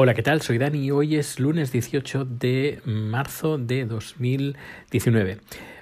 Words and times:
Hola, 0.00 0.14
¿qué 0.14 0.22
tal? 0.22 0.42
Soy 0.42 0.58
Dani 0.58 0.78
y 0.78 0.90
hoy 0.92 1.16
es 1.16 1.40
lunes 1.40 1.72
18 1.72 2.24
de 2.24 2.80
marzo 2.84 3.58
de 3.58 3.84
2019. 3.84 5.38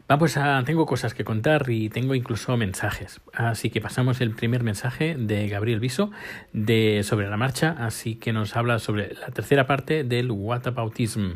Vamos 0.08 0.38
a, 0.38 0.64
tengo 0.64 0.86
cosas 0.86 1.12
que 1.12 1.22
contar 1.22 1.68
y 1.68 1.90
tengo 1.90 2.14
incluso 2.14 2.56
mensajes. 2.56 3.20
Así 3.34 3.68
que 3.68 3.82
pasamos 3.82 4.22
el 4.22 4.34
primer 4.34 4.62
mensaje 4.62 5.16
de 5.16 5.48
Gabriel 5.48 5.80
Viso 5.80 6.12
de 6.54 7.02
sobre 7.04 7.28
la 7.28 7.36
marcha, 7.36 7.76
así 7.78 8.14
que 8.14 8.32
nos 8.32 8.56
habla 8.56 8.78
sobre 8.78 9.12
la 9.12 9.26
tercera 9.26 9.66
parte 9.66 10.02
del 10.02 10.30
whataboutism. 10.30 11.32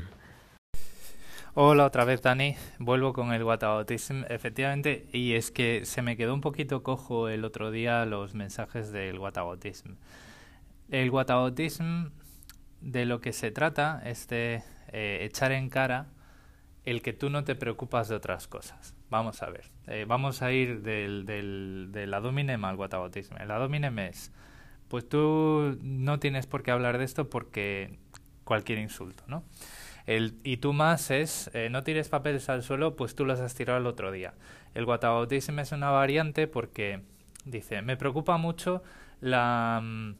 Hola 1.52 1.84
otra 1.84 2.06
vez 2.06 2.22
Dani, 2.22 2.56
vuelvo 2.78 3.12
con 3.12 3.34
el 3.34 3.44
whataboutism, 3.44 4.22
efectivamente, 4.30 5.06
y 5.12 5.34
es 5.34 5.50
que 5.50 5.84
se 5.84 6.00
me 6.00 6.16
quedó 6.16 6.32
un 6.32 6.40
poquito 6.40 6.82
cojo 6.82 7.28
el 7.28 7.44
otro 7.44 7.70
día 7.70 8.06
los 8.06 8.32
mensajes 8.34 8.90
del 8.90 9.18
whataboutism. 9.18 9.96
El 10.90 11.10
whataboutism 11.10 12.06
de 12.80 13.04
lo 13.04 13.20
que 13.20 13.32
se 13.32 13.50
trata 13.50 14.02
es 14.04 14.28
de 14.28 14.62
eh, 14.92 15.18
echar 15.22 15.52
en 15.52 15.68
cara 15.68 16.06
el 16.84 17.02
que 17.02 17.12
tú 17.12 17.30
no 17.30 17.44
te 17.44 17.54
preocupas 17.54 18.08
de 18.08 18.16
otras 18.16 18.48
cosas. 18.48 18.94
Vamos 19.10 19.42
a 19.42 19.50
ver, 19.50 19.70
eh, 19.86 20.04
vamos 20.06 20.42
a 20.42 20.52
ir 20.52 20.82
del, 20.82 21.26
del, 21.26 21.88
del 21.90 22.14
al 22.14 22.76
whataboutism. 22.76 23.36
El 23.38 23.50
adominem 23.50 23.98
es, 23.98 24.32
pues 24.88 25.08
tú 25.08 25.78
no 25.82 26.18
tienes 26.18 26.46
por 26.46 26.62
qué 26.62 26.70
hablar 26.70 26.98
de 26.98 27.04
esto 27.04 27.28
porque 27.28 27.98
cualquier 28.44 28.78
insulto, 28.78 29.24
¿no? 29.26 29.44
El, 30.06 30.38
y 30.42 30.56
tú 30.56 30.72
más 30.72 31.10
es, 31.10 31.50
eh, 31.54 31.68
no 31.70 31.84
tires 31.84 32.08
papeles 32.08 32.48
al 32.48 32.62
suelo, 32.62 32.96
pues 32.96 33.14
tú 33.14 33.24
los 33.24 33.38
has 33.40 33.54
tirado 33.54 33.78
el 33.78 33.86
otro 33.86 34.10
día. 34.10 34.34
El 34.74 34.84
whataboutism 34.86 35.58
es 35.58 35.72
una 35.72 35.90
variante 35.90 36.46
porque 36.46 37.02
dice, 37.44 37.82
me 37.82 37.96
preocupa 37.96 38.36
mucho 38.36 38.82
la... 39.20 39.80
Mm, 39.82 40.14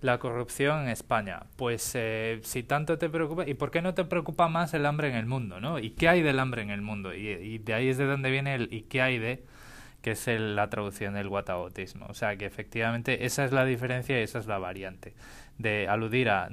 la 0.00 0.18
corrupción 0.18 0.82
en 0.82 0.88
España. 0.88 1.44
Pues 1.56 1.92
eh, 1.94 2.40
si 2.42 2.62
tanto 2.62 2.98
te 2.98 3.08
preocupa, 3.08 3.48
¿y 3.48 3.54
por 3.54 3.70
qué 3.70 3.82
no 3.82 3.94
te 3.94 4.04
preocupa 4.04 4.48
más 4.48 4.74
el 4.74 4.86
hambre 4.86 5.08
en 5.08 5.16
el 5.16 5.26
mundo? 5.26 5.60
¿no? 5.60 5.78
¿Y 5.78 5.90
qué 5.90 6.08
hay 6.08 6.22
del 6.22 6.38
hambre 6.38 6.62
en 6.62 6.70
el 6.70 6.82
mundo? 6.82 7.14
Y, 7.14 7.58
de 7.58 7.74
ahí 7.74 7.88
es 7.88 7.98
de 7.98 8.06
donde 8.06 8.30
viene 8.30 8.54
el 8.54 8.72
¿y 8.72 8.82
qué 8.82 9.02
hay 9.02 9.18
de? 9.18 9.44
que 10.02 10.12
es 10.12 10.28
la 10.28 10.70
traducción 10.70 11.14
del 11.14 11.26
whataboutismo. 11.26 12.06
O 12.06 12.14
sea 12.14 12.36
que 12.36 12.46
efectivamente 12.46 13.26
esa 13.26 13.44
es 13.44 13.50
la 13.50 13.64
diferencia 13.64 14.20
y 14.20 14.22
esa 14.22 14.38
es 14.38 14.46
la 14.46 14.58
variante 14.58 15.14
de 15.58 15.88
aludir 15.88 16.28
a 16.30 16.48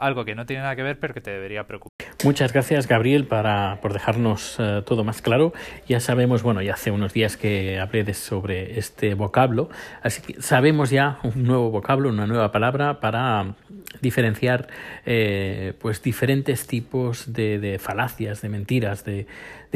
algo 0.00 0.24
que 0.24 0.34
no 0.34 0.46
tiene 0.46 0.62
nada 0.62 0.76
que 0.76 0.82
ver 0.82 0.98
pero 0.98 1.14
que 1.14 1.20
te 1.20 1.30
debería 1.30 1.66
preocupar. 1.66 1.90
Muchas 2.24 2.52
gracias, 2.52 2.86
Gabriel, 2.86 3.26
para, 3.26 3.78
por 3.80 3.92
dejarnos 3.92 4.58
uh, 4.58 4.82
todo 4.82 5.04
más 5.04 5.22
claro. 5.22 5.52
Ya 5.88 6.00
sabemos, 6.00 6.42
bueno, 6.42 6.60
ya 6.62 6.74
hace 6.74 6.90
unos 6.90 7.12
días 7.12 7.36
que 7.36 7.78
hablé 7.78 8.04
de, 8.04 8.14
sobre 8.14 8.78
este 8.78 9.14
vocablo, 9.14 9.70
así 10.02 10.20
que 10.20 10.42
sabemos 10.42 10.90
ya 10.90 11.18
un 11.22 11.44
nuevo 11.44 11.70
vocablo, 11.70 12.08
una 12.08 12.26
nueva 12.26 12.52
palabra 12.52 13.00
para 13.00 13.54
diferenciar 14.00 14.68
eh, 15.06 15.74
pues 15.80 16.02
diferentes 16.02 16.66
tipos 16.66 17.32
de, 17.32 17.78
falacias, 17.80 18.42
de 18.42 18.48
mentiras, 18.48 19.04
de, 19.04 19.26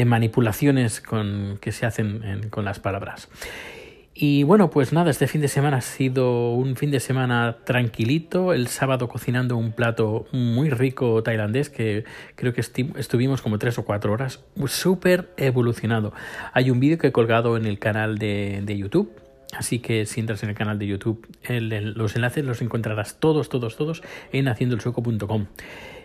manipulaciones 0.05 1.01
con, 1.01 1.59
que 1.61 1.73
se 1.73 1.87
hacen 1.87 2.23
en, 2.25 2.49
con 2.51 2.65
las 2.65 2.81
palabras. 2.81 3.29
Y 4.17 4.45
bueno, 4.45 4.71
pues 4.71 4.93
nada, 4.93 5.11
este 5.11 5.27
fin 5.27 5.41
de 5.41 5.49
semana 5.49 5.79
ha 5.79 5.81
sido 5.81 6.53
un 6.53 6.77
fin 6.77 6.93
de 6.93 7.01
semana 7.01 7.57
tranquilito. 7.65 8.53
El 8.53 8.69
sábado 8.69 9.09
cocinando 9.09 9.57
un 9.57 9.73
plato 9.73 10.27
muy 10.31 10.71
rico 10.71 11.21
tailandés 11.25 11.69
que 11.69 12.05
creo 12.37 12.53
que 12.53 12.61
estuvimos 12.61 13.43
como 13.43 13.59
tres 13.59 13.77
o 13.77 13.85
cuatro 13.85 14.13
horas. 14.13 14.45
Súper 14.67 15.31
evolucionado. 15.37 16.13
Hay 16.53 16.71
un 16.71 16.79
vídeo 16.79 16.97
que 16.97 17.09
he 17.09 17.13
colgado 17.13 17.57
en 17.57 17.67
el 17.67 17.81
canal 17.81 18.17
de, 18.19 18.61
de 18.63 18.79
YouTube. 18.79 19.11
Así 19.57 19.79
que 19.79 20.07
si 20.07 20.21
entras 20.21 20.43
en 20.43 20.51
el 20.51 20.55
canal 20.55 20.79
de 20.79 20.87
YouTube, 20.87 21.27
los 21.49 22.17
enlaces 22.17 22.45
los 22.45 22.63
encontrarás 22.63 23.19
todos, 23.21 23.49
todos, 23.49 23.77
todos 23.77 24.03
en 24.33 24.49
haciendoelsueco.com. 24.49 25.47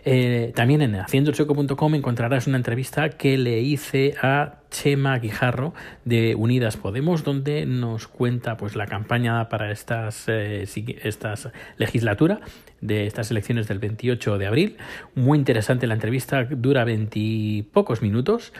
Eh, 0.04 0.52
también 0.54 0.80
en 0.80 0.94
haciendoelsueco.com 0.96 1.94
encontrarás 1.94 2.46
una 2.46 2.56
entrevista 2.56 3.10
que 3.10 3.36
le 3.36 3.60
hice 3.60 4.14
a 4.22 4.60
Chema 4.70 5.18
Guijarro 5.18 5.74
de 6.04 6.34
Unidas 6.34 6.76
Podemos, 6.76 7.24
donde 7.24 7.66
nos 7.66 8.06
cuenta 8.06 8.56
pues 8.56 8.76
la 8.76 8.86
campaña 8.86 9.48
para 9.48 9.70
estas, 9.72 10.24
eh, 10.28 10.64
estas 11.02 11.50
legislatura 11.76 12.40
de 12.80 13.06
estas 13.06 13.30
elecciones 13.30 13.68
del 13.68 13.78
28 13.78 14.38
de 14.38 14.46
abril. 14.46 14.76
Muy 15.14 15.38
interesante 15.38 15.86
la 15.86 15.94
entrevista, 15.94 16.44
dura 16.44 16.84
veintipocos 16.84 18.00
minutos, 18.00 18.52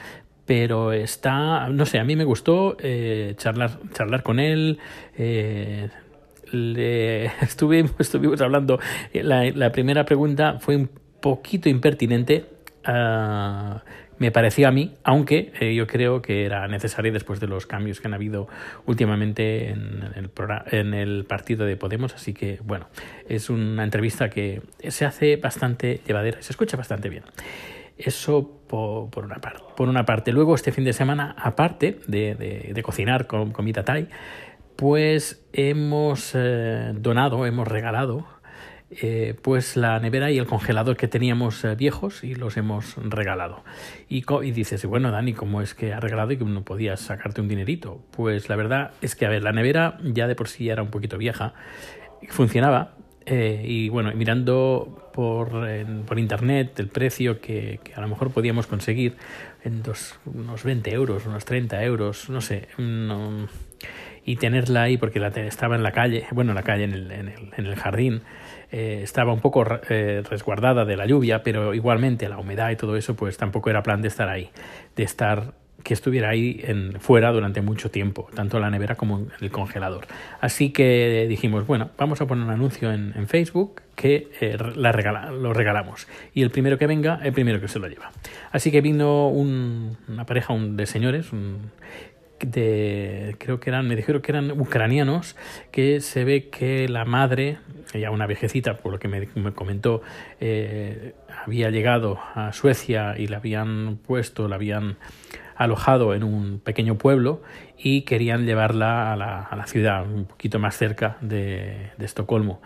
pero 0.51 0.91
está, 0.91 1.69
no 1.69 1.85
sé, 1.85 1.97
a 1.97 2.03
mí 2.03 2.17
me 2.17 2.25
gustó 2.25 2.75
eh, 2.81 3.35
charlar, 3.37 3.79
charlar 3.93 4.21
con 4.21 4.37
él. 4.37 4.79
Eh, 5.17 5.89
estuve, 7.41 7.85
estuvimos 7.99 8.41
hablando, 8.41 8.77
la, 9.13 9.71
primera 9.71 10.03
pregunta 10.03 10.59
fue 10.59 10.75
un 10.75 10.89
poquito 11.21 11.69
impertinente, 11.69 12.47
uh, 12.85 13.79
me 14.17 14.31
pareció 14.31 14.67
a 14.67 14.71
mí, 14.71 14.93
aunque 15.05 15.53
eh, 15.61 15.73
yo 15.73 15.87
creo 15.87 16.21
que 16.21 16.43
era 16.43 16.67
necesario 16.67 17.13
después 17.13 17.39
de 17.39 17.47
los 17.47 17.65
cambios 17.65 18.01
que 18.01 18.07
han 18.09 18.13
habido 18.13 18.49
últimamente 18.85 19.69
en 19.69 20.03
el, 20.17 20.31
en 20.69 20.93
el 20.93 21.23
partido 21.23 21.65
de 21.65 21.77
Podemos. 21.77 22.13
Así 22.13 22.33
que, 22.33 22.59
bueno, 22.65 22.89
es 23.29 23.49
una 23.49 23.85
entrevista 23.85 24.29
que 24.29 24.61
se 24.89 25.05
hace 25.05 25.37
bastante 25.37 26.01
llevadera 26.05 26.41
se 26.41 26.51
escucha 26.51 26.75
bastante 26.75 27.07
bien. 27.07 27.23
Eso 27.97 28.60
por, 28.71 29.25
una 29.89 30.05
parte. 30.05 30.31
Luego, 30.31 30.55
este 30.55 30.71
fin 30.71 30.85
de 30.85 30.93
semana, 30.93 31.35
aparte 31.37 31.99
de, 32.07 32.81
cocinar 32.83 33.27
con 33.27 33.51
comida 33.51 33.83
Thai, 33.83 34.07
pues 34.75 35.45
hemos 35.53 36.31
eh, 36.33 36.93
donado, 36.95 37.45
hemos 37.45 37.67
regalado 37.67 38.25
eh, 38.89 39.35
pues 39.41 39.77
la 39.77 39.99
nevera 39.99 40.31
y 40.31 40.37
el 40.37 40.45
congelador 40.45 40.97
que 40.97 41.07
teníamos 41.07 41.63
eh, 41.63 41.75
viejos 41.75 42.23
y 42.23 42.35
los 42.35 42.57
hemos 42.57 42.95
regalado. 42.97 43.63
Y, 44.09 44.23
dices, 44.51 44.85
bueno, 44.85 45.11
Dani, 45.11 45.33
¿cómo 45.33 45.61
es 45.61 45.73
que 45.73 45.93
has 45.93 46.01
regalado 46.01 46.31
y 46.31 46.37
que 46.37 46.45
no 46.45 46.63
podías 46.63 47.01
sacarte 47.01 47.41
un 47.41 47.47
dinerito? 47.47 48.01
Pues 48.11 48.49
la 48.49 48.55
verdad 48.55 48.91
es 49.01 49.15
que, 49.15 49.25
a 49.25 49.29
ver, 49.29 49.43
la 49.43 49.51
nevera 49.51 49.97
ya 50.03 50.27
de 50.27 50.35
por 50.35 50.47
sí 50.47 50.69
era 50.69 50.81
un 50.81 50.89
poquito 50.89 51.17
vieja, 51.17 51.53
funcionaba. 52.29 52.95
Eh, 53.25 53.63
y 53.65 53.89
bueno, 53.89 54.11
mirando 54.15 55.09
por, 55.13 55.67
en, 55.69 56.03
por 56.03 56.17
internet 56.17 56.79
el 56.79 56.87
precio 56.87 57.39
que, 57.39 57.79
que, 57.83 57.93
a 57.93 58.01
lo 58.01 58.07
mejor 58.07 58.31
podíamos 58.31 58.65
conseguir 58.65 59.15
en 59.63 59.83
dos, 59.83 60.19
unos 60.25 60.63
20 60.63 60.91
euros, 60.91 61.25
unos 61.27 61.45
30 61.45 61.83
euros, 61.83 62.29
no 62.29 62.41
sé, 62.41 62.67
no, 62.77 63.47
y 64.25 64.35
tenerla 64.35 64.83
ahí 64.83 64.97
porque 64.97 65.19
la, 65.19 65.27
estaba 65.27 65.75
en 65.75 65.83
la 65.83 65.91
calle, 65.91 66.25
bueno, 66.31 66.51
en 66.51 66.55
la 66.55 66.63
calle, 66.63 66.83
en 66.83 66.93
el, 66.93 67.11
en 67.11 67.27
el, 67.27 67.49
en 67.57 67.65
el 67.65 67.75
jardín, 67.75 68.21
eh, 68.71 69.01
estaba 69.03 69.33
un 69.33 69.41
poco 69.41 69.65
eh, 69.89 70.23
resguardada 70.29 70.85
de 70.85 70.95
la 70.95 71.05
lluvia, 71.05 71.43
pero 71.43 71.73
igualmente 71.73 72.29
la 72.29 72.37
humedad 72.37 72.69
y 72.71 72.75
todo 72.75 72.95
eso, 72.95 73.15
pues 73.15 73.37
tampoco 73.37 73.69
era 73.69 73.83
plan 73.83 74.01
de 74.01 74.07
estar 74.07 74.29
ahí, 74.29 74.49
de 74.95 75.03
estar 75.03 75.53
que 75.83 75.93
estuviera 75.93 76.29
ahí 76.29 76.61
en, 76.63 76.99
fuera 76.99 77.31
durante 77.31 77.61
mucho 77.61 77.91
tiempo, 77.91 78.29
tanto 78.33 78.59
la 78.59 78.69
nevera 78.69 78.95
como 78.95 79.19
en 79.19 79.31
el 79.41 79.51
congelador. 79.51 80.07
Así 80.39 80.71
que 80.71 81.25
dijimos, 81.29 81.65
bueno, 81.67 81.91
vamos 81.97 82.21
a 82.21 82.27
poner 82.27 82.45
un 82.45 82.51
anuncio 82.51 82.91
en, 82.91 83.13
en 83.15 83.27
Facebook 83.27 83.81
que 83.95 84.29
eh, 84.41 84.57
la 84.75 84.91
regala, 84.91 85.31
lo 85.31 85.53
regalamos. 85.53 86.07
Y 86.33 86.41
el 86.41 86.49
primero 86.49 86.77
que 86.77 86.87
venga, 86.87 87.19
el 87.23 87.33
primero 87.33 87.61
que 87.61 87.67
se 87.67 87.79
lo 87.79 87.87
lleva. 87.87 88.11
Así 88.51 88.71
que 88.71 88.81
vino 88.81 89.27
un, 89.27 89.97
una 90.07 90.25
pareja 90.25 90.53
un, 90.53 90.75
de 90.75 90.85
señores, 90.85 91.31
un, 91.31 91.71
de 92.39 93.35
creo 93.39 93.59
que 93.59 93.69
eran 93.69 93.87
me 93.87 93.95
dijeron 93.95 94.21
que 94.21 94.31
eran 94.31 94.59
ucranianos 94.59 95.35
que 95.71 95.99
se 95.99 96.23
ve 96.23 96.49
que 96.49 96.87
la 96.89 97.05
madre 97.05 97.59
ya 97.93 98.09
una 98.09 98.25
viejecita 98.25 98.77
por 98.77 98.91
lo 98.91 98.99
que 98.99 99.07
me, 99.07 99.27
me 99.35 99.53
comentó 99.53 100.01
eh, 100.39 101.13
había 101.45 101.69
llegado 101.69 102.19
a 102.33 102.51
Suecia 102.53 103.15
y 103.17 103.27
la 103.27 103.37
habían 103.37 103.97
puesto 103.97 104.47
la 104.47 104.55
habían 104.55 104.97
alojado 105.63 106.13
en 106.15 106.23
un 106.23 106.59
pequeño 106.59 106.97
pueblo 106.97 107.41
y 107.77 108.01
querían 108.01 108.45
llevarla 108.45 109.13
a 109.13 109.15
la, 109.15 109.43
a 109.43 109.55
la 109.55 109.67
ciudad 109.67 110.05
un 110.09 110.25
poquito 110.25 110.59
más 110.59 110.75
cerca 110.75 111.17
de, 111.21 111.91
Estocolmo 111.99 112.61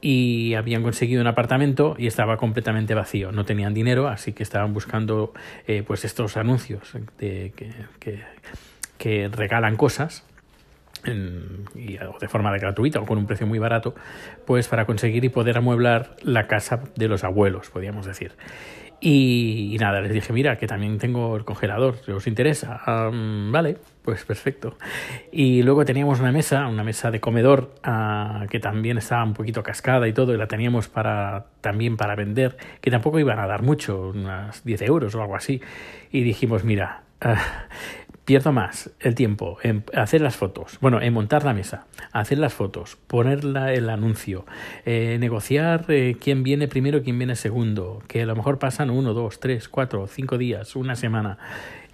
y 0.00 0.54
habían 0.54 0.82
conseguido 0.82 1.22
un 1.22 1.26
apartamento 1.26 1.96
y 1.98 2.06
estaba 2.06 2.36
completamente 2.36 2.94
vacío. 2.94 3.32
No 3.32 3.46
tenían 3.46 3.72
dinero, 3.72 4.08
así 4.08 4.34
que 4.34 4.42
estaban 4.42 4.74
buscando 4.74 5.32
eh, 5.66 5.82
pues 5.86 6.04
estos 6.04 6.36
anuncios 6.36 6.92
de, 7.18 7.54
que, 7.56 8.22
que, 8.98 9.28
regalan 9.28 9.76
cosas 9.76 10.26
y, 11.74 11.96
de 11.96 12.28
forma 12.28 12.54
gratuita 12.58 13.00
o 13.00 13.06
con 13.06 13.16
un 13.16 13.26
precio 13.26 13.46
muy 13.46 13.58
barato, 13.58 13.94
pues 14.46 14.68
para 14.68 14.84
conseguir 14.84 15.24
y 15.24 15.30
poder 15.30 15.56
amueblar 15.56 16.16
la 16.22 16.46
casa 16.46 16.84
de 16.96 17.08
los 17.08 17.24
abuelos, 17.24 17.70
podríamos 17.70 18.04
decir. 18.04 18.32
Y, 19.00 19.76
nada, 19.80 20.00
les 20.00 20.12
dije, 20.12 20.32
mira, 20.32 20.56
que 20.56 20.66
también 20.66 20.98
tengo 20.98 21.36
el 21.36 21.44
congelador, 21.44 21.96
¿os 22.14 22.26
interesa? 22.26 22.80
Um, 22.86 23.52
vale, 23.52 23.76
pues 24.02 24.24
perfecto. 24.24 24.76
Y 25.30 25.62
luego 25.62 25.84
teníamos 25.84 26.20
una 26.20 26.32
mesa, 26.32 26.66
una 26.68 26.84
mesa 26.84 27.10
de 27.10 27.20
comedor 27.20 27.74
uh, 27.86 28.46
que 28.48 28.60
también 28.60 28.98
estaba 28.98 29.24
un 29.24 29.34
poquito 29.34 29.62
cascada 29.62 30.08
y 30.08 30.12
todo, 30.12 30.34
y 30.34 30.38
la 30.38 30.46
teníamos 30.46 30.88
para 30.88 31.46
también 31.60 31.96
para 31.96 32.14
vender, 32.14 32.56
que 32.80 32.90
tampoco 32.90 33.18
iban 33.18 33.38
a 33.38 33.46
dar 33.46 33.62
mucho, 33.62 34.10
unas 34.14 34.64
10 34.64 34.82
euros 34.82 35.14
o 35.14 35.20
algo 35.20 35.36
así. 35.36 35.60
Y 36.10 36.22
dijimos, 36.22 36.64
mira, 36.64 37.02
uh, 37.24 37.34
pierdo 38.24 38.52
más 38.52 38.90
el 39.00 39.14
tiempo 39.14 39.58
en 39.62 39.84
hacer 39.94 40.20
las 40.20 40.36
fotos, 40.36 40.78
bueno, 40.80 41.00
en 41.00 41.12
montar 41.12 41.44
la 41.44 41.52
mesa, 41.52 41.86
hacer 42.12 42.38
las 42.38 42.54
fotos, 42.54 42.96
poner 43.06 43.40
el 43.44 43.90
anuncio, 43.90 44.46
eh, 44.86 45.16
negociar 45.20 45.84
eh, 45.88 46.16
quién 46.20 46.42
viene 46.42 46.68
primero, 46.68 47.02
quién 47.02 47.18
viene 47.18 47.36
segundo, 47.36 48.02
que 48.08 48.22
a 48.22 48.26
lo 48.26 48.36
mejor 48.36 48.58
pasan 48.58 48.90
uno, 48.90 49.14
dos, 49.14 49.40
tres, 49.40 49.68
cuatro, 49.68 50.06
cinco 50.06 50.38
días, 50.38 50.76
una 50.76 50.96
semana. 50.96 51.38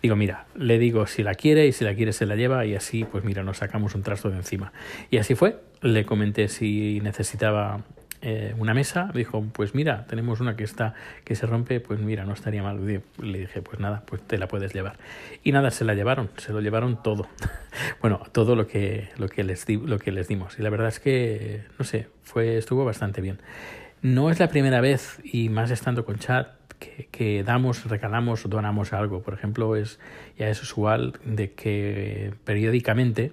Digo, 0.02 0.16
mira, 0.16 0.46
le 0.54 0.78
digo 0.78 1.06
si 1.06 1.22
la 1.22 1.34
quiere 1.34 1.66
y 1.66 1.72
si 1.72 1.84
la 1.84 1.94
quiere 1.94 2.12
se 2.12 2.24
la 2.24 2.34
lleva 2.34 2.64
y 2.64 2.74
así, 2.74 3.04
pues 3.04 3.22
mira, 3.22 3.42
nos 3.42 3.58
sacamos 3.58 3.94
un 3.94 4.02
trasto 4.02 4.30
de 4.30 4.36
encima. 4.36 4.72
Y 5.10 5.18
así 5.18 5.34
fue. 5.34 5.58
Le 5.82 6.06
comenté 6.06 6.48
si 6.48 7.00
necesitaba 7.02 7.84
eh, 8.22 8.54
una 8.58 8.74
mesa, 8.74 9.10
dijo, 9.14 9.42
pues 9.52 9.74
mira, 9.74 10.04
tenemos 10.06 10.40
una 10.40 10.54
que 10.54 10.64
está, 10.64 10.94
que 11.24 11.34
se 11.34 11.46
rompe, 11.46 11.80
pues 11.80 12.00
mira, 12.00 12.24
no 12.24 12.34
estaría 12.34 12.62
mal. 12.62 12.84
Le 12.84 13.38
dije, 13.38 13.62
pues 13.62 13.80
nada, 13.80 14.02
pues 14.04 14.20
te 14.22 14.36
la 14.36 14.46
puedes 14.46 14.74
llevar. 14.74 14.98
Y 15.42 15.52
nada, 15.52 15.70
se 15.70 15.84
la 15.84 15.94
llevaron, 15.94 16.30
se 16.36 16.52
lo 16.52 16.60
llevaron 16.60 17.02
todo. 17.02 17.28
bueno, 18.02 18.20
todo 18.32 18.56
lo 18.56 18.66
que, 18.66 19.08
lo 19.16 19.28
que 19.28 19.42
les 19.42 19.64
di, 19.64 19.76
lo 19.76 19.98
que 19.98 20.12
les 20.12 20.28
dimos. 20.28 20.58
Y 20.58 20.62
la 20.62 20.70
verdad 20.70 20.88
es 20.88 21.00
que, 21.00 21.62
no 21.78 21.84
sé, 21.84 22.08
fue, 22.22 22.58
estuvo 22.58 22.84
bastante 22.84 23.22
bien. 23.22 23.38
No 24.02 24.30
es 24.30 24.38
la 24.38 24.48
primera 24.48 24.80
vez, 24.80 25.20
y 25.24 25.48
más 25.48 25.70
estando 25.70 26.04
con 26.04 26.18
chat, 26.18 26.48
que, 26.78 27.08
que, 27.10 27.42
damos, 27.42 27.84
regalamos, 27.86 28.48
donamos 28.48 28.92
algo. 28.92 29.22
Por 29.22 29.34
ejemplo, 29.34 29.76
es 29.76 29.98
ya 30.38 30.48
es 30.48 30.62
usual 30.62 31.14
de 31.24 31.52
que 31.52 32.34
periódicamente 32.44 33.32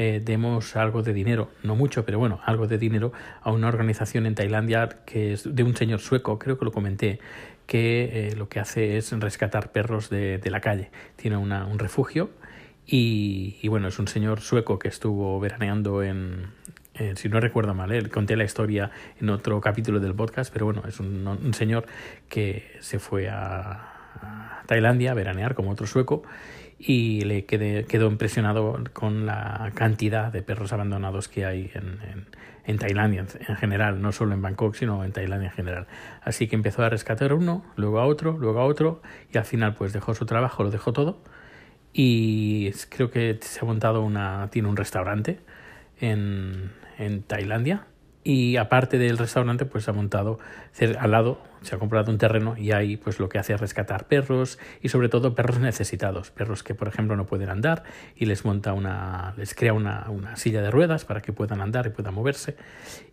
eh, 0.00 0.22
demos 0.24 0.76
algo 0.76 1.02
de 1.02 1.12
dinero, 1.12 1.50
no 1.64 1.74
mucho, 1.74 2.04
pero 2.04 2.20
bueno, 2.20 2.40
algo 2.44 2.68
de 2.68 2.78
dinero 2.78 3.12
a 3.42 3.50
una 3.50 3.66
organización 3.66 4.26
en 4.26 4.36
Tailandia 4.36 4.88
que 5.04 5.32
es 5.32 5.54
de 5.56 5.64
un 5.64 5.74
señor 5.74 5.98
sueco, 5.98 6.38
creo 6.38 6.56
que 6.56 6.64
lo 6.64 6.70
comenté, 6.70 7.18
que 7.66 8.28
eh, 8.28 8.36
lo 8.36 8.48
que 8.48 8.60
hace 8.60 8.96
es 8.96 9.10
rescatar 9.10 9.72
perros 9.72 10.08
de, 10.08 10.38
de 10.38 10.50
la 10.50 10.60
calle. 10.60 10.92
Tiene 11.16 11.36
una, 11.36 11.66
un 11.66 11.80
refugio 11.80 12.30
y, 12.86 13.56
y, 13.60 13.66
bueno, 13.66 13.88
es 13.88 13.98
un 13.98 14.06
señor 14.06 14.40
sueco 14.40 14.78
que 14.78 14.86
estuvo 14.86 15.40
veraneando 15.40 16.04
en, 16.04 16.46
si 17.16 17.28
no 17.28 17.40
recuerdo 17.40 17.74
mal, 17.74 17.90
eh, 17.90 18.08
conté 18.08 18.36
la 18.36 18.44
historia 18.44 18.92
en 19.20 19.30
otro 19.30 19.60
capítulo 19.60 19.98
del 19.98 20.14
podcast, 20.14 20.52
pero 20.52 20.66
bueno, 20.66 20.84
es 20.86 21.00
un, 21.00 21.26
un 21.26 21.54
señor 21.54 21.86
que 22.28 22.70
se 22.78 23.00
fue 23.00 23.28
a, 23.28 23.97
Tailandia 24.66 25.12
a 25.12 25.14
veranear 25.14 25.54
como 25.54 25.70
otro 25.70 25.86
sueco 25.86 26.22
y 26.78 27.22
le 27.22 27.44
quedó 27.44 28.06
impresionado 28.06 28.78
con 28.92 29.26
la 29.26 29.72
cantidad 29.74 30.32
de 30.32 30.42
perros 30.42 30.72
abandonados 30.72 31.28
que 31.28 31.44
hay 31.44 31.70
en, 31.74 31.98
en, 32.02 32.26
en 32.68 32.78
Tailandia 32.78 33.26
en, 33.48 33.56
general, 33.56 34.00
no 34.00 34.12
solo 34.12 34.34
en 34.34 34.42
Bangkok, 34.42 34.74
sino 34.74 35.02
en 35.02 35.10
Tailandia 35.10 35.48
en 35.48 35.54
general. 35.54 35.86
Así 36.22 36.46
que 36.46 36.54
empezó 36.54 36.84
a 36.84 36.90
rescatar 36.90 37.32
uno, 37.32 37.64
luego 37.76 37.98
a 37.98 38.06
otro, 38.06 38.36
luego 38.38 38.60
a 38.60 38.64
otro, 38.66 39.00
y 39.32 39.38
al 39.38 39.44
final 39.44 39.74
pues 39.74 39.94
dejó 39.94 40.14
su 40.14 40.26
trabajo, 40.26 40.62
lo 40.62 40.70
dejó 40.70 40.92
todo, 40.92 41.22
y 41.94 42.70
creo 42.90 43.10
que 43.10 43.38
se 43.40 43.60
ha 43.60 43.64
montado 43.64 44.02
una, 44.02 44.50
tiene 44.52 44.68
un 44.68 44.76
restaurante 44.76 45.40
en, 45.98 46.72
en 46.98 47.22
Tailandia, 47.22 47.86
y 48.22 48.56
aparte 48.56 48.98
del 48.98 49.16
restaurante 49.16 49.64
pues 49.64 49.88
ha 49.88 49.94
montado 49.94 50.38
al 50.98 51.10
lado 51.10 51.40
se 51.62 51.74
ha 51.74 51.78
comprado 51.78 52.10
un 52.10 52.18
terreno 52.18 52.56
y 52.56 52.72
ahí 52.72 52.96
pues 52.96 53.18
lo 53.18 53.28
que 53.28 53.38
hace 53.38 53.54
es 53.54 53.60
rescatar 53.60 54.06
perros 54.06 54.58
y 54.82 54.88
sobre 54.88 55.08
todo 55.08 55.34
perros 55.34 55.58
necesitados, 55.60 56.30
perros 56.30 56.62
que 56.62 56.74
por 56.74 56.88
ejemplo 56.88 57.16
no 57.16 57.26
pueden 57.26 57.50
andar 57.50 57.84
y 58.16 58.26
les 58.26 58.44
monta 58.44 58.72
una, 58.72 59.34
les 59.36 59.54
crea 59.54 59.72
una, 59.72 60.06
una 60.10 60.36
silla 60.36 60.62
de 60.62 60.70
ruedas 60.70 61.04
para 61.04 61.20
que 61.20 61.32
puedan 61.32 61.60
andar 61.60 61.86
y 61.86 61.90
puedan 61.90 62.14
moverse 62.14 62.56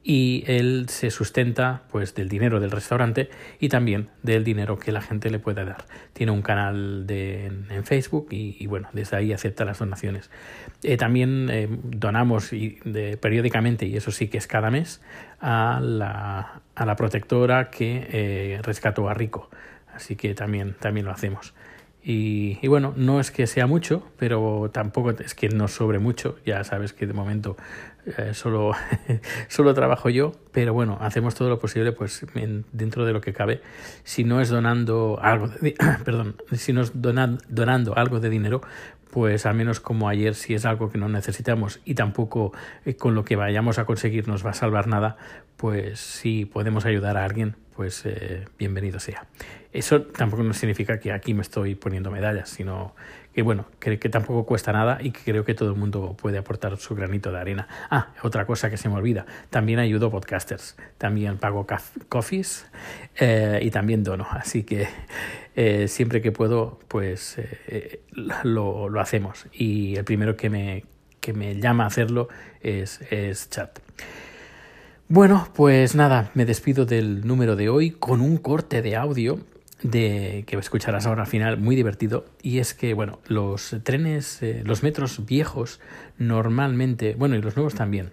y 0.08 0.44
él 0.46 0.86
se 0.88 1.10
sustenta 1.10 1.82
pues 1.92 2.14
del 2.14 2.30
dinero 2.30 2.60
del 2.60 2.70
restaurante 2.70 3.30
y 3.60 3.70
también 3.70 4.10
del 4.22 4.44
dinero 4.44 4.78
que 4.78 4.92
la 4.92 5.02
gente 5.02 5.32
le 5.32 5.40
puede 5.40 5.66
dar. 5.66 5.86
Tiene 6.14 6.32
un 6.32 6.44
canal 6.44 7.08
de, 7.08 7.48
en, 7.48 7.86
Facebook 7.86 8.28
y, 8.30 8.68
bueno, 8.68 8.88
desde 8.94 9.18
ahí 9.18 9.34
acepta 9.34 9.66
las 9.66 9.80
donaciones. 9.80 10.30
Eh, 10.84 10.98
también 10.98 11.50
eh, 11.50 11.68
donamos 11.84 12.52
periódicamente, 13.20 13.88
y 13.88 13.98
eso 13.98 14.12
sí 14.12 14.28
que 14.28 14.38
es 14.38 14.46
cada 14.46 14.70
mes, 14.70 15.02
a 15.40 15.80
la, 15.82 16.62
a 16.76 16.86
la 16.86 16.96
protectora 16.96 17.70
que 17.70 18.08
eh, 18.10 18.60
rescató 18.64 19.10
a 19.10 19.14
Rico. 19.14 19.50
Así 19.94 20.16
que 20.16 20.34
también, 20.34 20.76
también 20.80 21.06
lo 21.06 21.12
hacemos. 21.12 21.54
Y, 22.04 22.60
y, 22.62 22.68
bueno, 22.68 22.94
no 22.96 23.20
es 23.20 23.32
que 23.32 23.48
sea 23.48 23.66
mucho, 23.66 24.04
pero 24.18 24.70
tampoco 24.72 25.10
es 25.12 25.34
que 25.34 25.50
no 25.50 25.68
sobre 25.68 25.98
mucho. 25.98 26.38
Ya 26.46 26.64
sabes 26.64 26.94
que 26.94 27.08
de 27.08 27.14
momento 27.14 27.58
eh, 28.06 28.36
solo, 28.36 28.74
solo 29.48 29.74
trabajo 29.74 30.10
yo, 30.10 30.34
pero 30.52 30.74
bueno, 30.74 31.00
hacemos 31.02 31.34
todo 31.34 31.50
lo 31.50 31.58
posible 31.58 31.92
pues 31.92 32.24
en, 32.36 32.66
dentro 32.72 33.04
de 33.06 33.14
lo 33.14 33.22
que 33.22 33.34
cabe. 33.34 33.62
Si 34.04 34.24
no 34.24 34.42
es 34.42 34.50
donando 34.50 35.18
algo, 35.22 35.48
de, 35.48 35.76
perdón, 36.06 36.36
si 36.52 36.72
no 36.72 36.82
es 36.82 37.02
donan, 37.02 37.40
donando 37.50 37.98
algo 37.98 38.20
de 38.20 38.30
dinero, 38.30 38.62
pues 39.16 39.46
al 39.46 39.56
menos 39.56 39.80
como 39.80 40.10
ayer, 40.10 40.36
si 40.36 40.56
es 40.56 40.66
algo 40.66 40.90
que 40.90 40.98
no 40.98 41.08
necesitamos 41.08 41.80
y 41.86 41.96
tampoco 41.96 42.52
eh, 42.84 42.98
con 42.98 43.16
lo 43.16 43.24
que 43.24 43.38
vayamos 43.38 43.80
a 43.80 43.86
conseguir 43.86 44.28
nos 44.28 44.46
va 44.46 44.50
a 44.50 44.54
salvar 44.54 44.88
nada, 44.88 45.16
pues 45.56 46.02
si 46.02 46.44
podemos 46.44 46.86
ayudar 46.86 47.16
a 47.16 47.24
alguien, 47.24 47.56
pues 47.76 48.06
eh, 48.06 48.46
bienvenido 48.58 49.00
sea. 49.00 49.26
Eso 49.74 50.04
tampoco 50.04 50.44
no 50.44 50.54
significa 50.54 51.00
que 51.00 51.12
aquí 51.12 51.34
me 51.34 51.42
estoy 51.42 51.76
poniendo 51.76 52.10
medallas, 52.10 52.50
sino 52.50 52.96
que 53.34 53.42
bueno, 53.42 53.66
que, 53.80 54.00
que, 54.00 54.08
tampoco 54.08 54.46
cuesta 54.46 54.72
nada 54.72 55.00
y 55.02 55.12
que 55.12 55.20
creo 55.24 55.44
que 55.44 55.54
todo 55.54 55.70
el 55.72 55.76
mundo 55.76 56.16
puede 56.18 56.38
aportar 56.38 56.78
su 56.78 56.96
granito 56.96 57.32
de 57.32 57.40
arena. 57.40 57.68
Ah, 57.90 58.14
otra 58.24 58.46
cosa 58.46 58.70
que 58.70 58.78
se 58.78 58.88
me 58.88 58.96
olvida, 58.96 59.26
también 59.50 59.80
ayudo 59.80 60.10
podcasters, 60.10 60.78
también 60.98 61.38
pago 61.38 61.68
coffees 62.08 62.66
eh, 63.20 63.60
y 63.62 63.72
también 63.72 64.06
dono, 64.06 64.26
así 64.32 64.64
que 64.64 64.88
eh, 65.58 65.90
siempre 65.90 66.22
que 66.22 66.32
puedo, 66.32 66.80
pues 66.88 67.38
lo, 68.44 68.88
lo, 68.88 69.02
hacemos. 69.02 69.48
Y 69.52 69.98
el 69.98 70.06
primero 70.06 70.38
que 70.38 70.50
me, 70.50 70.86
que 71.20 71.34
me 71.34 71.60
llama 71.60 71.84
a 71.84 71.88
hacerlo 71.88 72.30
es, 72.62 73.02
es 73.12 73.50
chat. 73.50 73.80
Bueno, 75.08 75.48
pues 75.54 75.94
nada, 75.94 76.32
me 76.34 76.46
despido 76.46 76.88
del 76.88 77.28
número 77.28 77.56
de 77.56 77.70
hoy 77.70 77.92
con 77.92 78.22
un 78.22 78.38
corte 78.38 78.82
de 78.82 78.96
audio 78.96 79.40
de 79.84 80.44
que 80.48 80.58
escucharás 80.58 81.06
ahora 81.06 81.22
al 81.22 81.28
final, 81.28 81.58
muy 81.58 81.76
divertido, 81.76 82.26
y 82.42 82.58
es 82.58 82.74
que, 82.74 82.96
bueno, 82.96 83.20
los 83.28 83.76
trenes, 83.84 84.42
eh, 84.42 84.64
los 84.66 84.82
metros 84.82 85.24
viejos 85.28 85.80
normalmente, 86.18 87.14
bueno, 87.14 87.36
y 87.36 87.42
los 87.42 87.56
nuevos 87.56 87.76
también, 87.76 88.10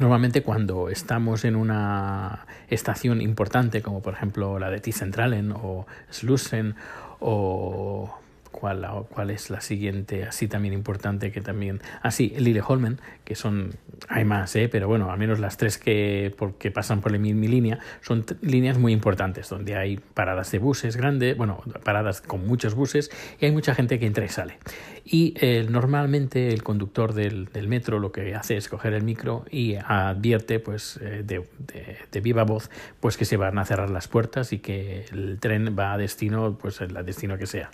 Normalmente 0.00 0.42
cuando 0.42 0.88
estamos 0.88 1.44
en 1.44 1.54
una 1.54 2.46
estación 2.68 3.20
importante, 3.20 3.82
como 3.82 4.00
por 4.00 4.14
ejemplo 4.14 4.58
la 4.58 4.70
de 4.70 4.80
T-Centralen 4.80 5.52
o 5.52 5.86
Slussen 6.08 6.76
o 7.20 8.18
cuál, 8.52 8.86
cuál 9.08 9.30
es 9.30 9.50
la 9.50 9.60
siguiente 9.60 10.24
así 10.24 10.46
también 10.46 10.74
importante 10.74 11.32
que 11.32 11.40
también 11.40 11.80
así 12.02 12.32
ah, 12.36 12.40
Lilleholmen 12.40 13.00
que 13.24 13.34
son 13.34 13.74
hay 14.08 14.24
más 14.24 14.54
¿eh? 14.54 14.68
pero 14.68 14.86
bueno 14.86 15.10
al 15.10 15.18
menos 15.18 15.40
las 15.40 15.56
tres 15.56 15.78
que 15.78 16.32
porque 16.36 16.70
pasan 16.70 17.00
por 17.00 17.18
mi, 17.18 17.32
línea 17.32 17.80
son 18.02 18.24
líneas 18.42 18.78
muy 18.78 18.92
importantes 18.92 19.48
donde 19.48 19.76
hay 19.76 19.96
paradas 19.96 20.52
de 20.52 20.58
buses 20.58 20.96
grandes 20.96 21.36
bueno 21.36 21.62
paradas 21.82 22.20
con 22.20 22.46
muchos 22.46 22.74
buses 22.74 23.10
y 23.40 23.46
hay 23.46 23.52
mucha 23.52 23.74
gente 23.74 23.98
que 23.98 24.06
entra 24.06 24.24
y 24.24 24.28
sale 24.28 24.58
y 25.04 25.34
eh, 25.40 25.66
normalmente 25.68 26.48
el 26.48 26.62
conductor 26.62 27.12
del, 27.14 27.48
metro 27.66 27.98
lo 27.98 28.12
que 28.12 28.34
hace 28.34 28.56
es 28.56 28.68
coger 28.68 28.92
el 28.92 29.02
micro 29.02 29.44
y 29.50 29.74
advierte 29.74 30.60
pues 30.60 30.98
eh, 31.00 31.22
de, 31.24 31.44
de, 31.58 31.96
de, 32.10 32.20
viva 32.20 32.44
voz 32.44 32.70
pues 33.00 33.16
que 33.16 33.24
se 33.24 33.36
van 33.36 33.58
a 33.58 33.64
cerrar 33.64 33.90
las 33.90 34.08
puertas 34.08 34.52
y 34.52 34.58
que 34.58 35.06
el 35.10 35.38
tren 35.40 35.76
va 35.78 35.92
a 35.92 35.98
destino 35.98 36.58
pues 36.60 36.80
el 36.80 36.94
destino 37.04 37.38
que 37.38 37.46
sea 37.46 37.70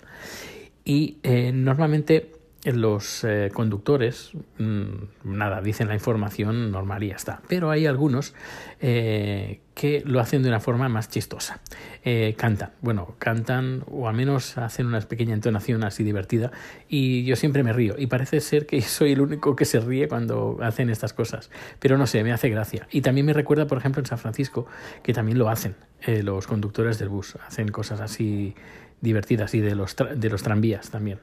y 0.89 1.19
eh, 1.21 1.51
normalmente 1.53 2.31
los 2.65 3.23
eh, 3.23 3.51
conductores, 3.53 4.31
mmm, 4.57 4.89
nada, 5.23 5.61
dicen 5.61 5.87
la 5.87 5.93
información 5.93 6.71
normal 6.71 7.03
y 7.03 7.09
ya 7.09 7.15
está. 7.15 7.41
Pero 7.47 7.71
hay 7.71 7.85
algunos 7.85 8.33
eh, 8.81 9.61
que 9.75 10.03
lo 10.05 10.19
hacen 10.19 10.43
de 10.43 10.49
una 10.49 10.59
forma 10.59 10.89
más 10.89 11.09
chistosa. 11.09 11.61
Eh, 12.03 12.35
cantan, 12.37 12.71
bueno, 12.81 13.15
cantan 13.17 13.83
o 13.89 14.09
al 14.09 14.15
menos 14.15 14.57
hacen 14.57 14.87
una 14.87 14.99
pequeña 15.01 15.33
entonación 15.33 15.83
así 15.83 16.03
divertida 16.03 16.51
y 16.89 17.23
yo 17.23 17.37
siempre 17.37 17.63
me 17.63 17.71
río. 17.71 17.95
Y 17.97 18.07
parece 18.07 18.41
ser 18.41 18.65
que 18.65 18.81
soy 18.81 19.13
el 19.13 19.21
único 19.21 19.55
que 19.55 19.63
se 19.63 19.79
ríe 19.79 20.09
cuando 20.09 20.57
hacen 20.61 20.89
estas 20.89 21.13
cosas. 21.13 21.49
Pero 21.79 21.97
no 21.97 22.07
sé, 22.07 22.23
me 22.23 22.33
hace 22.33 22.49
gracia. 22.49 22.87
Y 22.91 23.01
también 23.01 23.25
me 23.25 23.33
recuerda, 23.33 23.67
por 23.67 23.77
ejemplo, 23.77 24.01
en 24.01 24.05
San 24.05 24.17
Francisco, 24.17 24.65
que 25.01 25.13
también 25.13 25.37
lo 25.37 25.49
hacen 25.49 25.75
los 26.23 26.47
conductores 26.47 26.97
del 26.99 27.09
bus. 27.09 27.37
Hacen 27.45 27.69
cosas 27.69 27.99
así 28.01 28.55
divertidas 29.01 29.53
y 29.53 29.59
de 29.59 29.75
los, 29.75 29.95
de 29.95 30.29
los 30.29 30.43
tranvías 30.43 30.89
también. 30.89 31.19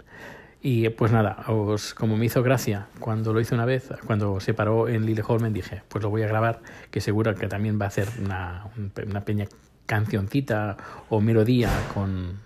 Y 0.68 0.88
pues 0.88 1.12
nada, 1.12 1.44
os, 1.46 1.94
como 1.94 2.16
me 2.16 2.26
hizo 2.26 2.42
gracia 2.42 2.88
cuando 2.98 3.32
lo 3.32 3.40
hice 3.40 3.54
una 3.54 3.66
vez, 3.66 3.88
cuando 4.04 4.40
se 4.40 4.52
paró 4.52 4.88
en 4.88 5.06
Lilleholmen, 5.06 5.52
dije, 5.52 5.82
pues 5.88 6.02
lo 6.02 6.10
voy 6.10 6.24
a 6.24 6.26
grabar, 6.26 6.60
que 6.90 7.00
seguro 7.00 7.32
que 7.36 7.46
también 7.46 7.80
va 7.80 7.84
a 7.84 7.88
hacer 7.88 8.08
una, 8.20 8.66
una 9.06 9.20
pequeña 9.20 9.46
cancioncita 9.86 10.76
o 11.08 11.20
melodía 11.20 11.70
con 11.94 12.40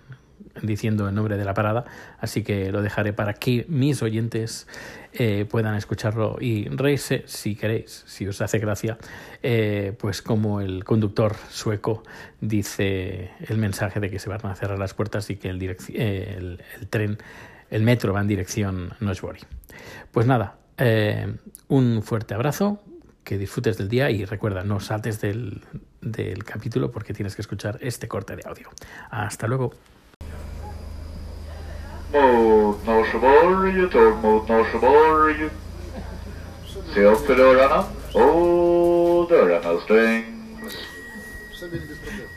diciendo 0.61 1.07
el 1.07 1.15
nombre 1.15 1.37
de 1.37 1.45
la 1.45 1.55
parada, 1.55 1.85
así 2.19 2.43
que 2.43 2.71
lo 2.71 2.83
dejaré 2.83 3.13
para 3.13 3.33
que 3.33 3.65
mis 3.69 4.03
oyentes 4.03 4.67
eh, 5.13 5.45
puedan 5.49 5.75
escucharlo. 5.75 6.37
Y 6.39 6.65
reírse 6.69 7.23
si 7.25 7.55
queréis, 7.55 8.03
si 8.05 8.27
os 8.27 8.39
hace 8.41 8.59
gracia, 8.59 8.99
eh, 9.41 9.93
pues 9.97 10.21
como 10.21 10.61
el 10.61 10.83
conductor 10.83 11.35
sueco 11.49 12.03
dice 12.39 13.31
el 13.47 13.57
mensaje 13.57 13.99
de 13.99 14.11
que 14.11 14.19
se 14.19 14.29
van 14.29 14.45
a 14.45 14.55
cerrar 14.55 14.77
las 14.77 14.93
puertas 14.93 15.29
y 15.31 15.37
que 15.37 15.49
el, 15.49 15.61
eh, 15.63 16.35
el, 16.37 16.63
el 16.79 16.87
tren 16.87 17.17
el 17.71 17.81
metro 17.83 18.13
va 18.13 18.21
en 18.21 18.27
dirección 18.27 18.93
Noshbury. 18.99 19.39
Pues 20.11 20.27
nada, 20.27 20.57
eh, 20.77 21.35
un 21.69 22.03
fuerte 22.03 22.35
abrazo, 22.35 22.83
que 23.23 23.37
disfrutes 23.37 23.77
del 23.77 23.87
día 23.87 24.11
y 24.11 24.25
recuerda, 24.25 24.63
no 24.63 24.79
saltes 24.79 25.21
del, 25.21 25.63
del 26.01 26.43
capítulo 26.43 26.91
porque 26.91 27.13
tienes 27.13 27.35
que 27.35 27.41
escuchar 27.41 27.79
este 27.81 28.07
corte 28.07 28.35
de 28.35 28.43
audio. 28.45 28.69
Hasta 29.09 29.47
luego. 29.47 29.71